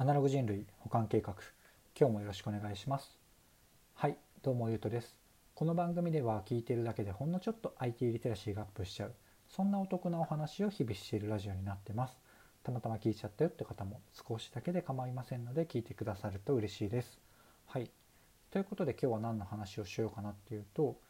[0.00, 1.34] アナログ人類保管計画。
[1.98, 3.18] 今日もよろしくお願いします。
[3.94, 5.16] はいどうもゆうとです。
[5.56, 9.14] この番組では聞いているだけでほんのちょっと IT リテラシーがアップしちゃう。
[9.48, 12.16] そんなお得なお話を日々しているラジオになってます。
[12.62, 17.18] たまたま聞いちゃったよって方も少しだけで構いませんので聞いてくださると嬉しいです。
[17.66, 17.90] はい。
[18.52, 21.00] ということで今日は何の話をしようかなっていうと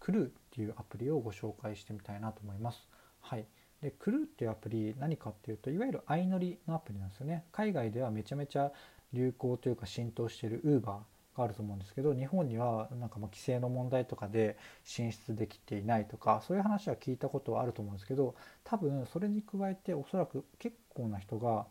[0.00, 2.88] クルーっていうアプリをご紹介してみたいなと思います。
[3.20, 3.44] はい。
[3.82, 7.44] でクルーっていうアプリ何かっていうといわゆる相乗りのアプリなんですよね。
[7.52, 8.72] 海外ではめちゃめちゃ
[9.12, 10.80] 流行というか浸透してる Uber
[11.38, 21.66] があると思うんですけど日本にはなんかま規制の問題とかで進出できていないとかそういう話は聞いたことはあると思うんですけど多分それに加えておそらく結構な人が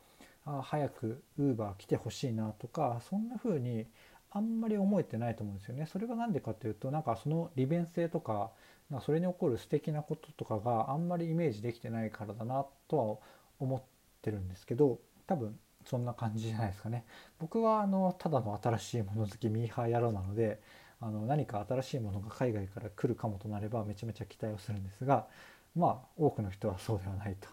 [0.45, 3.86] あ早く Uber 来てほしいなとかそんな風に
[4.31, 5.86] あんまり思えてないと思うんですよね。
[5.86, 8.52] それが何でかっていうとなんかその利便性とか
[8.90, 13.17] まそれに起こる素敵なこととかがあんまりイメージできてないからだなとは
[13.59, 13.81] 思っ
[14.22, 17.05] てるんですけど多分そんな感じじゃないですかね。
[17.40, 20.61] 僕はあのただの新しいもの好きミーハー野郎なので
[21.00, 25.28] あの何か新しいものが海外から来るかもとなればめちゃめちゃ期待をするんですが
[25.75, 27.48] まあ多くの人はそうではないと。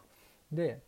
[0.51, 0.83] で、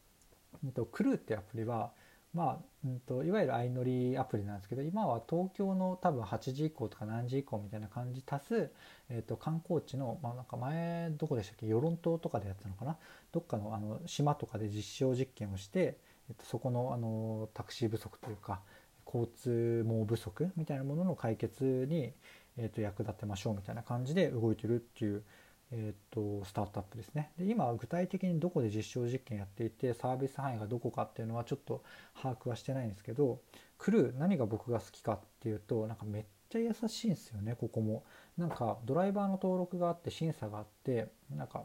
[0.64, 1.92] えっと、クルーってアプリは
[2.34, 8.70] まあ、うんと、いわゆる相乗りアプリなんですけど今は東京の多分8時以降とか何時以降みたいな感じ足す、
[9.08, 11.66] えーと、観光地の、まあ、なんか前どこでしたっけ？
[11.66, 12.98] 与論島とかでやったのかな？
[13.32, 18.60] どっかのあの島とかで実証実験をして、えーと、そこのあのタクシー不足というか
[19.06, 22.12] 交通網不足みたいなものの解決に、
[22.58, 25.22] えー、と役立てましょうみたいな感じで動いてるっていう
[25.72, 27.32] えーと、スタートアップですね。
[27.38, 31.82] で今具体的にどこで実証実験やっていてサービス範囲がどこかっていうのはちょっと
[32.20, 33.40] 把握はしてないんですけど
[33.78, 38.04] クルー何が僕が好きかっていうとなんかめっちゃ優しいんですよねここも。
[38.38, 41.64] なんかドライバーの登録があって審査があってなんか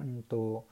[0.00, 0.66] うんと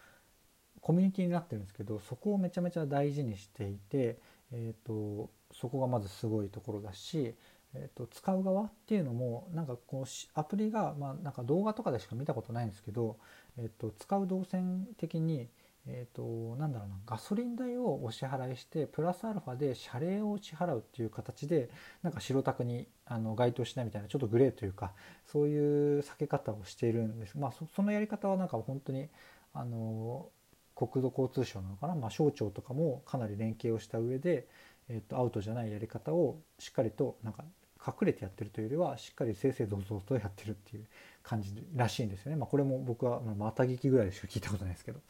[0.80, 4.18] コミュニティになってるんですけどそこをめちゃめちゃ大事にしていて、
[4.52, 7.34] えーとそこがまずすごいところだし
[7.80, 13.16] えーと、使う側っていうのもなんかこうアプリが、まあ、なんか動画とかでしか見たことないんですけど、
[13.56, 15.48] えーと、使う動線的に、
[15.86, 21.70] えーと、なんだろうなガソリン代をお支払いしてプラスアルファで謝礼を支払うっていう形で
[22.02, 24.92] なんか白タクにあの該当しないみたいなちょっとグレーというか
[25.24, 27.38] そういう避け方をしているんです。
[27.38, 29.08] まあそのやり方はなんか本当に
[29.54, 30.28] あの
[30.74, 34.46] 国土交通省なのかな、まあ、省庁とかもかなり連携をした上で、
[34.88, 37.44] えー、とアウトじゃないやり方をしっかりとなんか
[37.88, 40.86] 隠れてやってるというよりはしっかり正々堂々とやってるっていう
[41.22, 42.36] 感じらしいんですよね。
[42.36, 45.00] まあ、これも僕はまた聞きぐらいしか聞いたことないですけど。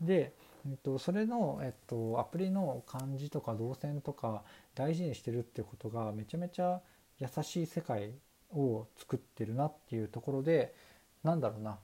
[0.00, 0.32] で、
[0.68, 4.42] えっと、それの、えっと、アプリの感じとか動線とか
[4.74, 6.80] 大事にしてるっていうことがめちゃめちゃ
[7.18, 8.12] 優しい世界
[8.50, 10.74] を作ってるなっていうところで
[11.22, 11.78] なんだろうな、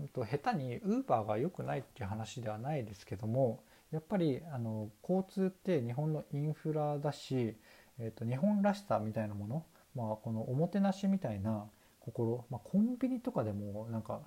[0.00, 7.56] えっと、下手にウーバーが良くないっていう話ではないですけどもやっぱりあの交通って日本のインフラだし、
[7.98, 9.64] えっと、日本らしさみたいなもの
[9.98, 11.66] まあ、このおもてなしみたいな
[11.98, 14.20] 心、まあ、コンビニとかでもなんか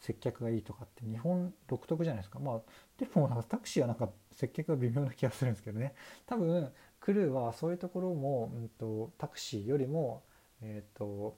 [0.00, 2.40] 接客がいいとかって日本独特じゃないですか。
[2.40, 2.60] まあ
[2.98, 5.94] でもなんかタクシーはなんか接客が微妙な気がするんですけどね。
[6.26, 10.22] 多分クルーはそういうところも、うんと、タクシーよりも、
[10.60, 11.36] えーと、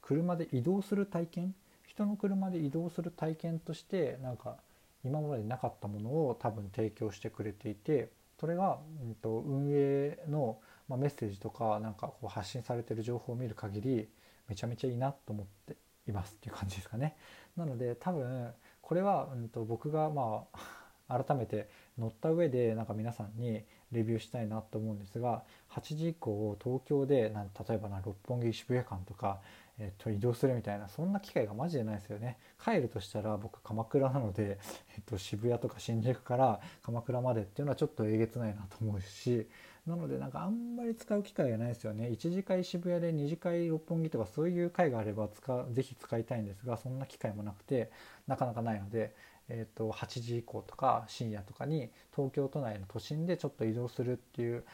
[0.00, 4.56] 車で移動する体験人の車で移動する体験としてなんか
[5.04, 10.58] 今までなかったものを多分提供してくれていてそれが、うんと運営の
[10.88, 14.08] まあ、メッセージとかなんかこう発信されてる情報を見る限り
[14.48, 15.76] めちゃめちゃいいなと思って
[16.08, 17.16] いますっていう感じですかね。
[17.56, 29.40] なので多分これは、うん、と僕がまあ改めて乗った上でなんか皆さんにレビューしたいなと思うんですが8時以降東京でな例えばな六本木渋谷間とか、
[29.78, 34.58] えっと、移動するみたいなそんな機会がマジでないですよね帰るとしたら僕鎌倉なので、
[34.96, 39.48] えっと、渋谷とか新宿から鎌倉までっていうのはちょっとえげつないなと思うし
[39.86, 47.90] なのでなんかあんまり使う機会がないですよね1次会渋谷で2次会六本木とかそういう会があれば使ぜひ使いたいんですがそんな機会もなくて
[48.26, 49.14] なかなかないので、
[49.48, 54.64] えー、と8時以降とか深夜とかに東京都内の都心でちょっと移動するっていう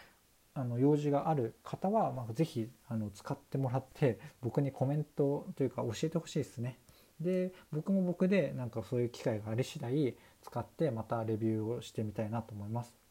[0.55, 6.79] あの用事がある方は、まあ、ぜひあの使ってもらって僕にコメントというか教えてほしいですね。
[7.21, 13.03] で僕も僕でなんかそういう機会があり次第使ってまたレビューをしてみたいなと思います。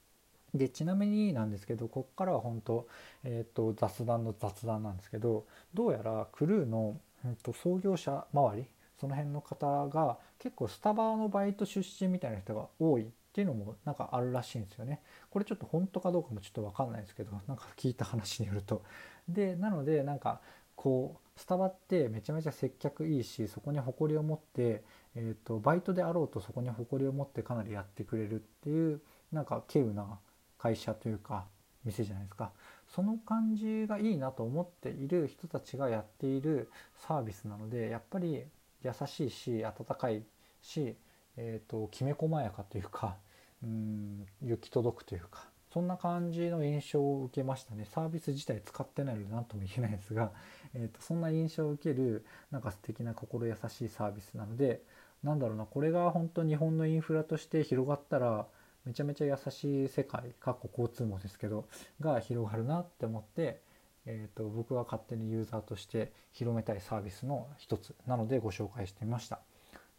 [0.53, 2.87] でちなみになんですけどここからは本当、
[3.23, 8.65] えーと、雑談の雑談なんですけどどうやらクルーの、えーと、創業者周り
[8.99, 15.01] その辺の方が結構スタバのバイト出身みたいな人が多いっていうのもなんかあるらしいんですよね。
[15.29, 18.83] これちょっと本当かどうかもちょっと分かんないですけどなんか聞いた話によると。
[19.27, 20.41] でなのでなんか
[20.75, 24.83] こうスタバってめちゃめちゃ接客いいしそこに誇りを持って、
[25.15, 29.01] えーとバイトであろうとそこに誇りを持ってかなりやってくれるっていう
[29.31, 30.19] なんか稀有な
[30.61, 31.45] 会社というか
[31.83, 32.51] 店じゃないですか。
[32.87, 38.43] その感じがいいなと思っている人たちがやっているサービスなのでやっぱり
[38.83, 40.23] 優しいし温かい
[40.61, 40.95] し、
[41.37, 43.15] えーと、きめ細やかというか
[43.63, 47.85] うん行き届くというかそんな感じの印象を受けましたね。
[47.85, 50.31] サービス自体使ってないので何とも言えないですが、
[50.73, 54.81] えーと、そんな印象を受けるなんか素敵な心優しいサービスなので
[55.23, 58.47] なんだろうなこれが本当日本のインフラとして広がったら
[58.85, 61.67] めちゃめちゃ優しい世界かっこ交通網ですけど
[61.99, 63.61] が広がるなって思って、
[64.05, 69.39] えーと、僕が勝手にユーザーとして広めたいサービスの一つなのでご紹介してみました。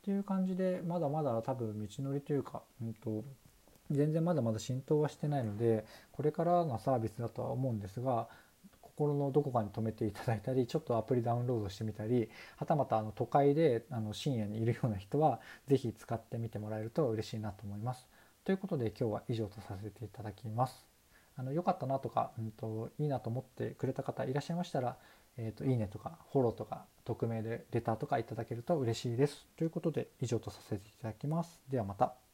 [0.04, 3.22] という感じでまだまだ多分道のりというか、うんと、
[3.90, 8.26] 全然まだまだ浸透はしてないのでこれからのサービスだとは思うんですが
[8.80, 18.08] 心のどこかに留めていただいたりちょっとアプリダウンロードしてみたりはたまたあの都会であの深夜にいるような人は是非使ってみてもらえると嬉しいなと思います。
[18.44, 20.84] ということで今日は以上とさせていただきます。
[21.36, 24.96] あの良かったなとか、うんと、いいなと思ってくれた方いらっしゃいましたら、
[25.36, 29.46] えーと、いいねとかフォローとか匿名でレターとかいただけると嬉しいです。
[29.56, 31.60] ということで以上とさせていただきます。
[31.70, 32.31] ではまた。